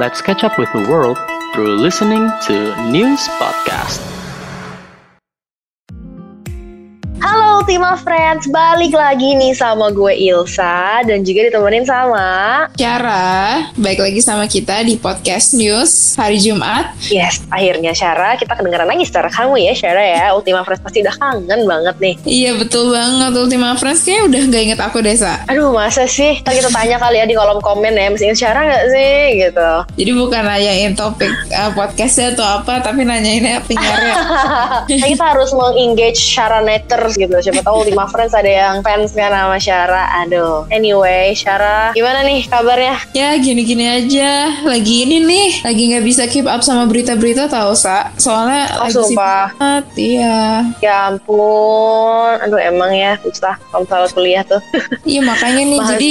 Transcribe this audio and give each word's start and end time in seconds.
Let's 0.00 0.22
catch 0.22 0.44
up 0.44 0.58
with 0.58 0.72
the 0.72 0.88
world 0.88 1.18
through 1.52 1.76
listening 1.76 2.30
to 2.46 2.90
News 2.90 3.20
Podcast. 3.38 4.19
Ultima 7.70 7.94
Friends, 7.94 8.50
balik 8.50 8.90
lagi 8.90 9.38
nih 9.38 9.54
sama 9.54 9.94
gue 9.94 10.10
Ilsa 10.10 11.06
dan 11.06 11.22
juga 11.22 11.46
ditemenin 11.46 11.86
sama 11.86 12.66
Syara, 12.74 13.70
baik 13.78 14.02
lagi 14.02 14.18
sama 14.18 14.50
kita 14.50 14.82
di 14.82 14.98
podcast 14.98 15.54
news 15.54 16.18
hari 16.18 16.42
Jumat. 16.42 16.90
Yes, 17.14 17.46
akhirnya 17.46 17.94
Syara, 17.94 18.34
kita 18.34 18.58
kedengaran 18.58 18.90
lagi 18.90 19.06
secara 19.06 19.30
kamu 19.30 19.62
ya 19.62 19.70
Syara 19.78 20.02
ya. 20.02 20.24
Ultima 20.34 20.66
Friends 20.66 20.82
pasti 20.82 21.06
udah 21.06 21.14
kangen 21.14 21.62
banget 21.62 21.96
nih. 22.02 22.14
Iya 22.26 22.50
betul 22.58 22.90
banget. 22.90 23.38
Ultima 23.38 23.78
Friends 23.78 24.02
kayaknya 24.02 24.22
udah 24.26 24.40
gak 24.50 24.62
inget 24.66 24.80
aku 24.82 24.98
Desa. 24.98 25.38
Aduh 25.46 25.70
masa 25.70 26.10
sih, 26.10 26.42
kita, 26.42 26.50
kita 26.50 26.74
tanya 26.74 26.98
kali 26.98 27.22
ya 27.22 27.26
di 27.30 27.38
kolom 27.38 27.62
komen 27.62 27.94
ya. 27.94 28.10
Masih 28.10 28.34
ingat 28.34 28.38
Syara 28.42 28.66
gak 28.66 28.84
sih? 28.90 29.46
Gitu. 29.46 29.70
Jadi 29.94 30.10
bukan 30.18 30.42
nanyain 30.42 30.98
topik 30.98 31.30
uh, 31.54 31.70
podcastnya 31.78 32.34
atau 32.34 32.66
apa, 32.66 32.82
tapi 32.82 33.06
nanyainnya 33.06 33.62
penyiarnya. 33.62 34.14
Nah, 34.90 35.06
kita 35.06 35.22
harus 35.22 35.54
mengengage 35.54 36.18
Syara 36.18 36.66
Netters 36.66 37.14
gitu. 37.14 37.30
Siapa 37.38 37.59
tahu 37.62 37.74
Ultima 37.80 38.04
Friends 38.06 38.32
ada 38.32 38.48
yang 38.48 38.74
fans 38.80 39.10
kan 39.10 39.30
sama 39.30 39.56
Syara 39.56 40.04
Aduh, 40.20 40.66
anyway 40.68 41.32
Syara 41.32 41.92
gimana 41.92 42.22
nih 42.22 42.44
kabarnya? 42.44 42.96
ya 43.10 43.34
gini-gini 43.34 43.86
aja. 43.86 44.30
Lagi 44.62 45.04
ini 45.04 45.16
nih, 45.20 45.48
lagi 45.62 45.82
nggak 45.88 46.04
bisa 46.04 46.22
keep 46.26 46.44
up 46.44 46.60
sama 46.60 46.84
berita-berita 46.84 47.46
tau 47.46 47.72
sa. 47.72 48.12
Soalnya 48.14 48.62
Oh, 48.72 48.84
lagi 48.84 48.94
sibuk 48.94 49.16
banget. 49.16 49.84
Iya, 49.94 50.40
Ya 50.78 50.94
ampun, 51.08 52.34
aduh 52.38 52.60
emang 52.60 52.90
ya 52.90 53.16
susah 53.20 53.56
kalau 53.86 54.06
kuliah 54.08 54.42
tuh 54.42 54.60
iya 55.08 55.20
makanya 55.20 55.62
nih 55.64 55.80
jadi. 55.88 56.10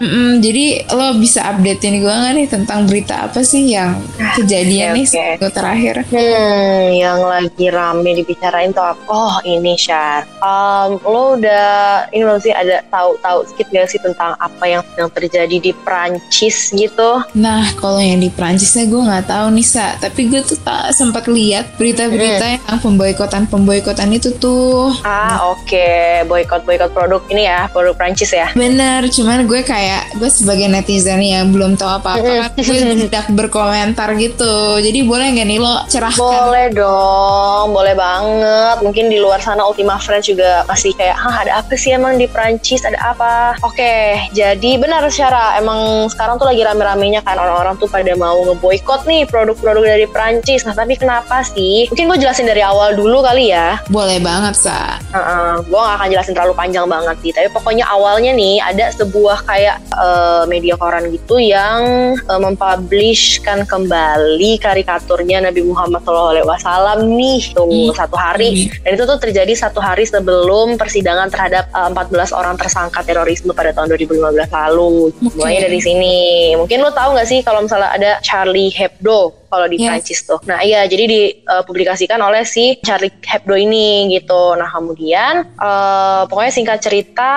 Mm-mm, 0.00 0.30
jadi 0.40 0.64
lo 0.90 1.14
bisa 1.16 1.44
updatein 1.46 2.00
gue 2.00 2.10
nggak 2.10 2.32
nih 2.34 2.46
tentang 2.48 2.84
berita 2.84 3.28
apa 3.28 3.40
sih 3.40 3.70
yang 3.70 4.00
kejadian 4.34 4.92
oke, 4.92 4.96
nih 4.96 5.06
seminggu 5.06 5.48
terakhir? 5.50 5.94
Hmm, 6.08 6.82
yang 6.90 7.20
lagi 7.20 7.66
rame 7.68 8.10
dibicarain 8.14 8.70
tuh 8.70 8.82
apa? 8.82 9.02
Oh, 9.06 9.36
ini 9.42 9.76
Syar. 9.76 10.24
Um, 10.40 10.89
lo 10.98 11.38
udah 11.38 12.08
ini 12.10 12.22
belum 12.24 12.40
sih 12.40 12.50
ada 12.50 12.82
tahu-tahu 12.88 13.46
sedikit 13.52 13.66
gak 13.70 13.88
sih 13.90 14.00
tentang 14.00 14.34
apa 14.40 14.64
yang 14.64 14.82
sedang 14.90 15.10
terjadi 15.12 15.56
di 15.60 15.72
Prancis 15.76 16.72
gitu? 16.72 17.20
Nah, 17.36 17.68
kalau 17.76 18.00
yang 18.00 18.18
di 18.18 18.32
Prancisnya 18.32 18.88
gue 18.88 18.98
nggak 18.98 19.28
tahu 19.28 19.46
nih 19.52 19.66
sa, 19.66 19.94
tapi 20.00 20.26
gue 20.26 20.40
tuh 20.40 20.56
tak 20.56 20.96
sempat 20.96 21.28
lihat 21.28 21.76
berita-berita 21.76 22.38
Hmm. 22.40 22.56
yang 22.56 22.78
pemboikotan 22.80 23.44
pemboikotan 23.44 24.08
itu 24.10 24.32
tuh. 24.32 24.88
Ah, 25.04 25.52
oke, 25.52 25.90
boykot 26.24 26.64
boykot 26.64 26.90
produk 26.90 27.20
ini 27.28 27.44
ya, 27.44 27.68
produk 27.68 27.92
Prancis 27.92 28.32
ya. 28.32 28.48
Bener, 28.56 29.04
cuman 29.12 29.44
gue 29.44 29.60
kayak 29.60 30.16
gue 30.16 30.30
sebagai 30.32 30.72
netizen 30.72 31.20
yang 31.20 31.52
belum 31.52 31.76
tahu 31.76 32.00
apa-apa, 32.00 32.48
kan, 32.48 32.50
gue 32.56 32.78
tidak 33.04 33.28
berkomentar 33.28 34.16
gitu. 34.16 34.80
Jadi 34.80 35.04
boleh 35.04 35.36
nggak 35.36 35.46
nih 35.46 35.58
lo 35.60 35.84
cerahkan? 35.84 36.16
Boleh 36.16 36.72
dong, 36.72 37.76
boleh 37.76 37.92
banget. 37.92 38.76
Mungkin 38.80 39.12
di 39.12 39.20
luar 39.20 39.44
sana 39.44 39.68
Ultima 39.68 40.00
Friends 40.00 40.24
juga 40.24 40.64
masih 40.64 40.79
kayak, 40.90 41.12
hah 41.12 41.36
ada 41.44 41.52
apa 41.60 41.76
sih 41.76 41.92
emang 41.92 42.16
di 42.16 42.24
Prancis, 42.24 42.80
ada 42.80 42.96
apa? 42.96 43.60
Oke, 43.60 44.16
jadi 44.32 44.80
benar 44.80 45.04
secara 45.12 45.60
emang 45.60 46.08
sekarang 46.08 46.40
tuh 46.40 46.48
lagi 46.48 46.64
rame-ramenya 46.64 47.20
kan 47.20 47.36
orang-orang 47.36 47.76
tuh 47.76 47.86
pada 47.86 48.16
mau 48.16 48.40
ngeboikot 48.40 49.04
nih 49.04 49.28
produk-produk 49.28 49.84
dari 49.84 50.06
Prancis. 50.06 50.64
Nah 50.64 50.72
tapi 50.72 50.96
kenapa 50.96 51.44
sih? 51.44 51.92
Mungkin 51.92 52.08
gue 52.08 52.18
jelasin 52.18 52.48
dari 52.48 52.64
awal 52.64 52.96
dulu 52.96 53.20
kali 53.20 53.52
ya. 53.52 53.76
Boleh 53.92 54.16
banget 54.18 54.56
sa. 54.56 54.96
Heeh, 55.12 55.60
gue 55.60 55.76
gak 55.76 55.96
akan 56.00 56.08
jelasin 56.08 56.32
terlalu 56.32 56.54
panjang 56.56 56.86
banget 56.88 57.16
sih. 57.20 57.30
Tapi 57.30 57.48
pokoknya 57.52 57.84
awalnya 57.84 58.32
nih 58.32 58.56
ada 58.58 58.88
sebuah 58.96 59.44
kayak 59.44 59.76
eh, 59.92 60.42
media 60.48 60.74
koran 60.74 61.04
gitu 61.12 61.36
yang 61.36 61.80
eh, 62.16 62.40
mempublishkan 62.40 63.64
kembali 63.64 64.56
karikaturnya 64.58 65.42
Nabi 65.42 65.64
Muhammad 65.64 66.00
SAW 66.04 67.04
nih 67.06 67.42
tuh 67.52 67.68
Hmm. 67.70 67.96
satu 67.96 68.16
hari. 68.16 68.68
Dan 68.84 68.98
itu 68.98 69.04
tuh 69.06 69.16
terjadi 69.16 69.52
satu 69.56 69.80
hari 69.80 70.04
sebelum 70.04 70.59
persidangan 70.76 71.28
terhadap 71.32 71.72
eh, 71.72 71.88
14 71.88 72.36
orang 72.36 72.54
tersangka 72.60 73.00
terorisme 73.06 73.56
pada 73.56 73.72
tahun 73.72 73.96
2015 73.96 74.50
lalu. 74.52 75.10
Mulainya 75.20 75.60
dari 75.66 75.80
sini. 75.80 76.18
Mungkin 76.58 76.78
lo 76.84 76.90
tahu 76.92 77.16
gak 77.16 77.28
sih 77.28 77.40
kalau 77.40 77.64
misalnya 77.64 77.90
ada 77.94 78.10
Charlie 78.20 78.68
Hebdo 78.68 79.39
kalau 79.50 79.66
di 79.66 79.76
Yes. 79.80 79.88
Prancis 79.90 80.20
tuh. 80.22 80.38
Nah 80.46 80.62
iya 80.62 80.86
jadi 80.86 81.04
dipublikasikan 81.10 82.22
oleh 82.22 82.46
si 82.46 82.78
Charlie 82.86 83.10
Hebdo 83.10 83.58
ini 83.58 84.14
gitu. 84.14 84.54
Nah 84.54 84.70
kemudian 84.70 85.50
eh, 85.58 86.22
pokoknya 86.30 86.52
singkat 86.54 86.78
cerita 86.78 87.32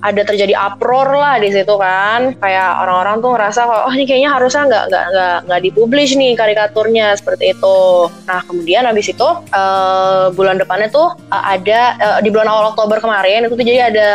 ada 0.00 0.22
terjadi 0.24 0.56
uproar 0.56 1.12
lah 1.12 1.36
di 1.36 1.52
situ 1.52 1.74
kan. 1.76 2.34
Kayak 2.40 2.70
orang-orang 2.88 3.16
tuh 3.20 3.30
ngerasa 3.36 3.60
kalau 3.68 3.82
oh 3.90 3.92
ini 3.92 4.04
kayaknya 4.08 4.30
harusnya 4.32 4.62
nggak 4.64 4.84
nggak 4.88 5.04
nggak 5.12 5.36
nggak 5.44 5.60
dipublish 5.68 6.12
nih 6.16 6.32
karikaturnya 6.32 7.06
seperti 7.20 7.52
itu. 7.52 8.08
Nah 8.24 8.40
kemudian 8.48 8.88
habis 8.88 9.12
itu 9.12 9.28
eh, 9.52 10.24
bulan 10.32 10.56
depannya 10.56 10.88
tuh 10.88 11.12
eh, 11.28 11.44
ada 11.58 11.80
eh, 12.00 12.18
di 12.24 12.32
bulan 12.32 12.48
awal 12.48 12.72
Oktober 12.72 13.02
kemarin 13.04 13.44
itu 13.44 13.54
tuh 13.58 13.66
jadi 13.66 13.92
ada 13.92 14.10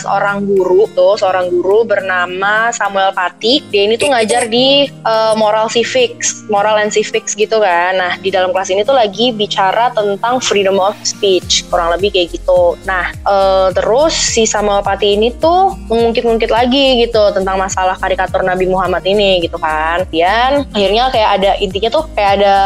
seorang 0.00 0.42
guru 0.42 0.90
tuh 0.96 1.14
seorang 1.14 1.46
guru 1.52 1.86
bernama 1.86 2.74
Samuel 2.74 3.14
Pati. 3.14 3.62
Dia 3.70 3.86
ini 3.86 3.94
tuh 3.94 4.10
ngajar 4.10 4.50
di 4.50 4.88
eh, 4.90 5.34
moral 5.38 5.70
civics, 5.70 6.42
moral 6.50 6.80
and 6.80 6.95
civics 6.96 7.36
gitu 7.36 7.60
kan. 7.60 7.92
Nah, 8.00 8.12
di 8.16 8.32
dalam 8.32 8.56
kelas 8.56 8.72
ini 8.72 8.80
tuh 8.80 8.96
lagi 8.96 9.36
bicara 9.36 9.92
tentang 9.92 10.40
freedom 10.40 10.80
of 10.80 10.96
speech, 11.04 11.68
kurang 11.68 11.92
lebih 11.92 12.16
kayak 12.16 12.32
gitu. 12.32 12.80
Nah, 12.88 13.12
eh, 13.12 13.68
terus 13.76 14.16
si 14.16 14.48
Samuel 14.48 14.80
Pati 14.80 15.12
ini 15.20 15.28
tuh 15.36 15.76
mengungkit-ungkit 15.92 16.48
lagi 16.48 17.04
gitu 17.04 17.20
tentang 17.36 17.60
masalah 17.60 18.00
karikatur 18.00 18.40
Nabi 18.40 18.64
Muhammad 18.64 19.04
ini 19.04 19.44
gitu 19.44 19.60
kan. 19.60 20.08
Dan 20.08 20.64
akhirnya 20.72 21.12
kayak 21.12 21.30
ada 21.36 21.50
intinya 21.60 21.90
tuh 21.92 22.08
kayak 22.16 22.40
ada 22.40 22.56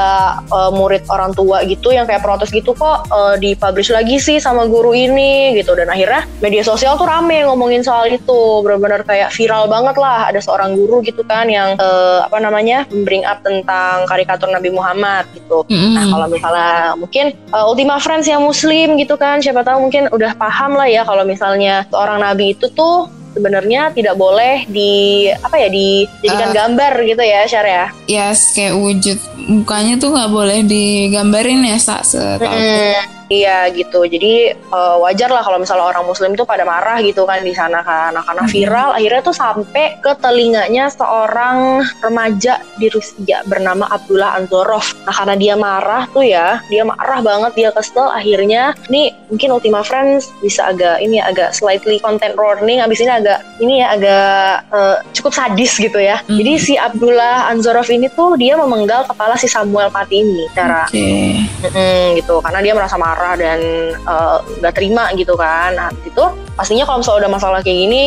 eh, 0.46 0.70
murid 0.70 1.02
orang 1.10 1.34
tua 1.34 1.66
gitu 1.66 1.90
yang 1.90 2.06
kayak 2.06 2.22
protes 2.22 2.54
gitu 2.54 2.70
kok 2.78 3.10
eh, 3.10 3.34
dipublish 3.42 3.90
lagi 3.90 4.22
sih 4.22 4.38
sama 4.38 4.70
guru 4.70 4.94
ini 4.94 5.58
gitu. 5.58 5.74
Dan 5.74 5.90
akhirnya 5.90 6.22
media 6.38 6.62
sosial 6.62 6.94
tuh 6.94 7.10
rame 7.10 7.42
ngomongin 7.42 7.82
soal 7.82 8.06
itu, 8.06 8.62
benar-benar 8.62 9.02
kayak 9.02 9.34
viral 9.34 9.66
banget 9.66 9.98
lah. 9.98 10.30
Ada 10.30 10.38
seorang 10.44 10.78
guru 10.78 11.02
gitu 11.02 11.26
kan 11.26 11.50
yang 11.50 11.74
eh, 11.74 12.18
apa 12.22 12.38
namanya 12.38 12.86
bring 13.02 13.26
up 13.26 13.42
tentang 13.42 14.06
karikatur 14.06 14.19
Nabi 14.26 14.68
Muhammad 14.72 15.24
gitu. 15.32 15.64
Mm-mm. 15.70 15.94
Nah 15.96 16.04
kalau 16.10 16.26
misalnya 16.28 16.94
mungkin 16.98 17.32
uh, 17.52 17.68
Ultima 17.70 17.96
Friends 18.02 18.26
yang 18.26 18.42
Muslim 18.44 18.98
gitu 18.98 19.14
kan, 19.16 19.38
siapa 19.40 19.62
tahu 19.62 19.88
mungkin 19.88 20.10
udah 20.10 20.34
paham 20.36 20.76
lah 20.76 20.88
ya 20.88 21.02
kalau 21.06 21.22
misalnya 21.22 21.86
seorang 21.88 22.20
Nabi 22.20 22.52
itu 22.58 22.66
tuh 22.74 23.08
sebenarnya 23.30 23.94
tidak 23.94 24.18
boleh 24.18 24.66
di 24.66 25.26
apa 25.30 25.54
ya 25.54 25.70
dijadikan 25.70 26.50
Uh. 26.50 26.56
gambar 26.56 26.92
gitu 27.06 27.22
ya 27.22 27.40
Syar 27.46 27.66
ya. 27.66 27.86
Yes, 28.10 28.50
kayak 28.58 28.74
wujud 28.74 29.18
mukanya 29.46 29.94
tuh 30.02 30.10
nggak 30.10 30.30
boleh 30.34 30.66
digambarin 30.66 31.62
ya 31.62 31.78
sa 31.78 32.02
setahu. 32.02 32.50
Mm, 32.50 33.19
Iya 33.30 33.70
gitu, 33.70 34.02
jadi 34.10 34.58
uh, 34.74 34.98
wajar 35.06 35.30
lah 35.30 35.46
kalau 35.46 35.62
misalnya 35.62 35.86
orang 35.86 36.02
Muslim 36.02 36.34
itu 36.34 36.42
pada 36.42 36.66
marah 36.66 36.98
gitu 36.98 37.22
kan 37.30 37.38
di 37.46 37.54
sana 37.54 37.78
kan, 37.78 38.10
nah, 38.10 38.26
karena 38.26 38.42
viral 38.50 38.90
akhirnya 38.90 39.22
tuh 39.22 39.36
sampai 39.38 40.02
ke 40.02 40.18
telinganya 40.18 40.90
seorang 40.90 41.86
remaja 42.02 42.58
di 42.74 42.90
Rusia 42.90 43.46
bernama 43.46 43.86
Abdullah 43.86 44.34
Anzorov. 44.34 44.82
Nah 45.06 45.14
karena 45.14 45.38
dia 45.38 45.54
marah 45.54 46.10
tuh 46.10 46.26
ya, 46.26 46.58
dia 46.66 46.82
marah 46.82 47.22
banget, 47.22 47.54
dia 47.54 47.70
kesel, 47.70 48.10
akhirnya 48.10 48.74
nih 48.90 49.14
mungkin 49.30 49.54
Ultima 49.54 49.86
Friends 49.86 50.34
bisa 50.42 50.66
agak 50.66 50.98
ini 50.98 51.22
ya, 51.22 51.30
agak 51.30 51.54
slightly 51.54 52.02
content 52.02 52.34
warning, 52.34 52.82
abis 52.82 52.98
ini 52.98 53.14
agak 53.14 53.46
ini 53.62 53.78
ya 53.78 53.94
agak 53.94 54.66
uh, 54.74 54.96
cukup 55.14 55.38
sadis 55.38 55.78
gitu 55.78 56.02
ya. 56.02 56.18
Mhm. 56.26 56.34
Jadi 56.34 56.52
si 56.58 56.74
Abdullah 56.74 57.46
Anzorov 57.46 57.86
ini 57.94 58.10
tuh 58.10 58.34
dia 58.34 58.58
memenggal 58.58 59.06
kepala 59.06 59.38
si 59.38 59.46
Samuel 59.46 59.86
Pati 59.94 60.18
ini, 60.18 60.50
cara. 60.50 60.90
Mm-mm, 60.90 62.18
gitu 62.18 62.42
karena 62.42 62.58
dia 62.58 62.74
merasa 62.74 62.98
marah 62.98 63.18
dan 63.36 63.60
eh, 63.96 64.38
nggak 64.60 64.74
terima 64.74 65.10
gitu 65.16 65.34
kan. 65.36 65.76
Nah 65.76 65.88
itu 66.04 66.24
pastinya 66.56 66.84
kalau 66.88 67.00
misalnya 67.00 67.20
udah 67.26 67.32
masalah 67.32 67.58
kayak 67.64 67.78
gini 67.86 68.04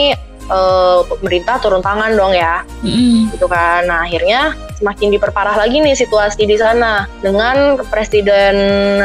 eh, 0.49 0.99
pemerintah 1.07 1.55
turun 1.61 1.81
tangan 1.81 2.11
dong 2.13 2.33
ya. 2.35 2.61
Mm-mm. 2.83 3.31
gitu 3.33 3.45
kan. 3.47 3.85
Nah 3.87 4.05
akhirnya 4.05 4.53
semakin 4.83 5.15
diperparah 5.15 5.55
lagi 5.55 5.79
nih 5.79 5.95
situasi 5.95 6.43
di 6.43 6.59
sana. 6.59 7.07
Dengan 7.23 7.79
Presiden 7.87 8.55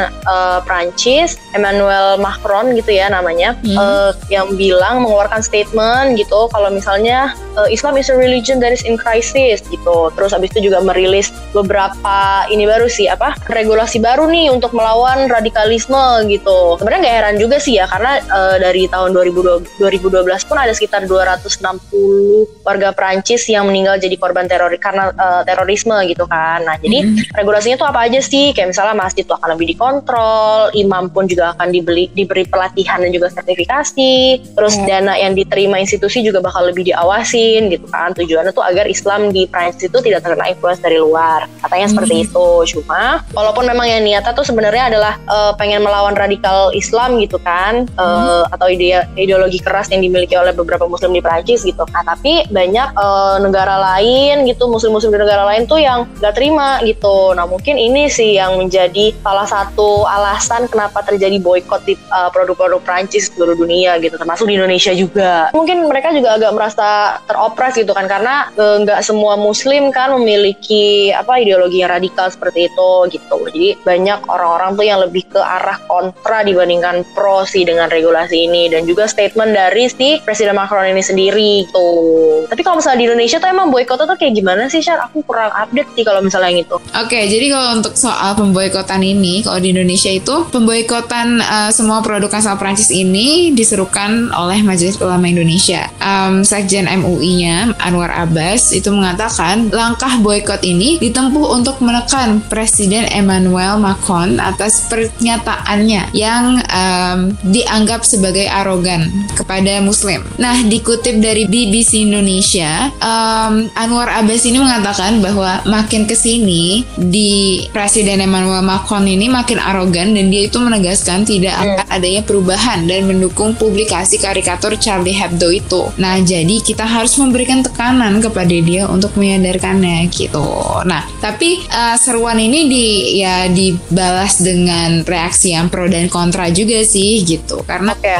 eh, 0.03 0.59
Prancis 0.67 1.39
Emmanuel 1.55 2.19
Macron 2.19 2.75
gitu 2.75 2.91
ya 2.91 3.07
namanya 3.07 3.55
Hmm. 3.63 3.79
eh, 3.79 4.11
yang 4.29 4.51
bilang 4.59 5.01
mengeluarkan 5.07 5.39
statement 5.39 6.19
gitu 6.19 6.51
kalau 6.51 6.67
misalnya 6.67 7.31
eh, 7.55 7.71
Islam 7.71 7.95
is 7.95 8.11
a 8.11 8.15
religion 8.15 8.59
that 8.59 8.75
is 8.75 8.83
in 8.83 8.99
crisis 8.99 9.63
gitu. 9.71 10.11
Terus 10.19 10.35
abis 10.35 10.51
itu 10.51 10.67
juga 10.67 10.83
merilis 10.83 11.31
beberapa 11.55 12.43
ini 12.51 12.67
baru 12.67 12.91
sih 12.91 13.07
apa 13.07 13.39
regulasi 13.47 14.03
baru 14.03 14.27
nih 14.27 14.51
untuk 14.51 14.75
melawan 14.75 15.31
radikalisme 15.31 16.27
gitu. 16.27 16.75
Sebenarnya 16.77 17.01
nggak 17.07 17.17
heran 17.23 17.35
juga 17.39 17.57
sih 17.57 17.79
ya 17.79 17.87
karena 17.87 18.19
eh, 18.19 18.55
dari 18.59 18.83
tahun 18.91 19.15
2012, 19.15 19.79
2012 19.79 20.49
pun 20.49 20.57
ada 20.59 20.75
sekitar 20.75 21.07
200 21.07 21.29
260 21.45 22.65
warga 22.65 22.89
Prancis 22.95 23.45
yang 23.47 23.69
meninggal 23.69 24.01
jadi 24.01 24.15
korban 24.17 24.49
teror 24.49 24.73
karena 24.81 25.13
uh, 25.13 25.41
terorisme 25.69 25.93
gitu 26.09 26.25
kan. 26.25 26.65
Nah, 26.65 26.81
jadi 26.81 27.05
mm-hmm. 27.05 27.37
regulasinya 27.37 27.77
tuh 27.77 27.87
apa 27.93 28.09
aja 28.09 28.17
sih? 28.25 28.49
Kayak 28.57 28.73
misalnya 28.73 28.97
masjid 28.97 29.21
tuh 29.21 29.37
akan 29.37 29.53
lebih 29.53 29.77
dikontrol, 29.77 30.73
imam 30.73 31.13
pun 31.13 31.29
juga 31.29 31.53
akan 31.53 31.69
dibeli 31.69 32.09
diberi 32.17 32.49
pelatihan 32.49 33.05
dan 33.05 33.13
juga 33.13 33.29
sertifikasi. 33.29 34.41
Terus 34.57 34.73
mm. 34.81 34.89
dana 34.89 35.13
yang 35.13 35.37
diterima 35.37 35.77
institusi 35.77 36.25
juga 36.25 36.41
bakal 36.41 36.65
lebih 36.65 36.89
diawasin 36.89 37.69
gitu 37.69 37.85
kan. 37.93 38.17
Tujuannya 38.17 38.49
tuh 38.49 38.65
agar 38.65 38.89
Islam 38.89 39.29
di 39.29 39.45
Prancis 39.45 39.85
itu 39.85 40.01
tidak 40.01 40.25
terkena 40.25 40.49
influence 40.49 40.81
dari 40.81 40.97
luar. 40.97 41.45
Katanya 41.61 41.85
mm-hmm. 41.85 41.93
seperti 41.93 42.15
itu. 42.25 42.49
Cuma 42.73 43.21
walaupun 43.37 43.69
memang 43.69 43.85
yang 43.85 44.01
niatnya 44.01 44.33
tuh 44.33 44.41
sebenarnya 44.41 44.89
adalah 44.89 45.13
uh, 45.29 45.53
pengen 45.53 45.85
melawan 45.85 46.17
radikal 46.17 46.73
Islam 46.73 47.21
gitu 47.21 47.37
kan, 47.45 47.85
uh, 48.01 48.49
atau 48.49 48.65
ide 48.65 49.05
ideologi 49.13 49.61
keras 49.61 49.93
yang 49.93 50.01
dimiliki 50.01 50.33
oleh 50.33 50.49
beberapa 50.49 50.89
muslim 50.89 51.13
di 51.13 51.21
Prancis 51.21 51.61
gitu. 51.61 51.85
Nah, 51.93 52.01
tapi 52.01 52.47
banyak 52.49 52.97
uh, 52.97 53.37
negara 53.43 53.77
lain 53.93 54.47
gitu, 54.47 54.65
muslim-muslim 54.71 55.11
di 55.13 55.19
negara 55.19 55.43
lain 55.49 55.65
tuh 55.65 55.81
yang 55.81 56.05
gak 56.21 56.37
terima 56.37 56.77
gitu. 56.85 57.33
Nah, 57.33 57.49
mungkin 57.49 57.75
ini 57.75 58.05
sih 58.07 58.37
yang 58.37 58.61
menjadi 58.61 59.11
salah 59.25 59.49
satu 59.49 60.05
alasan 60.05 60.69
kenapa 60.69 61.01
terjadi 61.01 61.41
boykot 61.41 61.81
di 61.89 61.97
uh, 62.13 62.29
produk-produk 62.29 62.79
Prancis 62.85 63.33
seluruh 63.33 63.57
dunia 63.57 63.97
gitu, 63.97 64.15
termasuk 64.15 64.45
di 64.45 64.55
Indonesia 64.55 64.93
juga. 64.93 65.49
Mungkin 65.57 65.89
mereka 65.89 66.13
juga 66.13 66.37
agak 66.37 66.51
merasa 66.53 67.19
teropres 67.25 67.73
gitu 67.73 67.91
kan 67.97 68.05
karena 68.05 68.53
nggak 68.55 69.01
uh, 69.01 69.05
semua 69.05 69.33
muslim 69.39 69.89
kan 69.89 70.13
memiliki 70.13 71.09
apa 71.09 71.41
ideologi 71.41 71.81
yang 71.81 71.89
radikal 71.89 72.29
seperti 72.29 72.69
itu 72.69 72.89
gitu. 73.09 73.37
Jadi 73.49 73.81
banyak 73.81 74.29
orang-orang 74.29 74.77
tuh 74.77 74.85
yang 74.85 74.99
lebih 75.01 75.25
ke 75.31 75.41
arah 75.41 75.81
kontra 75.89 76.45
dibandingkan 76.45 77.01
pro 77.17 77.41
sih 77.47 77.65
dengan 77.65 77.89
regulasi 77.89 78.45
ini 78.45 78.69
dan 78.69 78.85
juga 78.85 79.07
statement 79.09 79.55
dari 79.55 79.89
si 79.89 80.21
Presiden 80.21 80.53
Macron 80.53 80.85
ini 80.85 81.01
sendiri 81.01 81.65
tuh. 81.71 82.45
Tapi 82.51 82.61
kalau 82.61 82.77
misalnya 82.83 82.99
di 82.99 83.05
Indonesia 83.09 83.37
tuh 83.39 83.49
emang 83.49 83.71
boykotnya 83.71 84.05
tuh 84.05 84.17
kayak 84.19 84.33
gimana 84.35 84.67
sih, 84.67 84.83
Syar? 84.83 84.99
Aku 85.07 85.23
kurang 85.23 85.38
update 85.47 85.89
sih 85.95 86.03
kalau 86.03 86.19
misalnya 86.19 86.49
yang 86.51 86.65
itu. 86.65 86.75
Oke, 86.75 87.07
okay, 87.07 87.23
jadi 87.29 87.45
kalau 87.53 87.69
untuk 87.79 87.93
soal 87.95 88.35
pemboikotan 88.35 88.99
ini, 89.05 89.45
kalau 89.45 89.61
di 89.61 89.71
Indonesia 89.71 90.11
itu 90.11 90.35
pemboikotan 90.49 91.39
uh, 91.39 91.69
semua 91.69 92.01
produk 92.01 92.33
asal 92.33 92.57
Prancis 92.57 92.89
ini 92.89 93.53
diserukan 93.53 94.33
oleh 94.33 94.59
Majelis 94.65 94.97
Ulama 94.97 95.29
Indonesia. 95.29 95.85
Um, 96.01 96.41
Sekjen 96.41 96.89
MUI-nya 96.89 97.77
Anwar 97.77 98.09
Abbas 98.09 98.73
itu 98.73 98.89
mengatakan 98.89 99.69
langkah 99.69 100.17
boykot 100.19 100.65
ini 100.65 100.97
ditempuh 100.97 101.53
untuk 101.53 101.77
menekan 101.85 102.41
Presiden 102.49 103.05
Emmanuel 103.13 103.77
Macron 103.77 104.41
atas 104.41 104.89
pernyataannya 104.89 106.09
yang 106.17 106.59
um, 106.65 107.19
dianggap 107.45 108.01
sebagai 108.01 108.49
arogan 108.49 109.05
kepada 109.37 109.77
Muslim. 109.85 110.25
Nah, 110.41 110.57
dikutip 110.65 111.21
dari 111.21 111.45
BBC 111.45 112.09
Indonesia, 112.09 112.89
um, 112.97 113.69
Anwar 113.77 114.09
Abbas 114.09 114.49
ini 114.49 114.57
mengatakan 114.57 115.21
bahwa 115.21 115.28
makin 115.65 116.05
ke 116.09 116.15
sini 116.15 116.83
di 116.95 117.63
Presiden 117.69 118.23
Emmanuel 118.23 118.61
Macron 118.63 119.05
ini 119.05 119.29
makin 119.29 119.59
arogan 119.59 120.13
dan 120.15 120.29
dia 120.29 120.47
itu 120.47 120.57
menegaskan 120.57 121.25
tidak 121.25 121.55
hmm. 121.55 121.63
akan 121.65 121.87
adanya 121.89 122.21
perubahan 122.23 122.85
dan 122.85 123.09
mendukung 123.09 123.57
publikasi 123.57 124.21
karikatur 124.21 124.77
Charlie 124.77 125.15
Hebdo 125.15 125.49
itu. 125.49 125.89
Nah, 125.97 126.21
jadi 126.21 126.61
kita 126.61 126.85
harus 126.85 127.17
memberikan 127.17 127.65
tekanan 127.65 128.21
kepada 128.21 128.55
dia 128.55 128.85
untuk 128.87 129.15
menyadarkannya 129.17 130.07
gitu. 130.13 130.45
Nah, 130.85 131.03
tapi 131.19 131.59
uh, 131.69 131.97
seruan 131.99 132.37
ini 132.39 132.59
di 132.69 132.87
ya 133.19 133.49
dibalas 133.49 134.39
dengan 134.39 135.01
reaksi 135.03 135.51
yang 135.55 135.67
pro 135.67 135.89
dan 135.89 136.07
kontra 136.07 136.47
juga 136.53 136.81
sih 136.85 137.25
gitu. 137.25 137.65
Karena 137.65 137.97
okay, 137.97 138.15